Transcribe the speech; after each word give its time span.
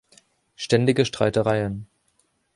Ständige 0.55 1.05
Streitereien 1.05 1.85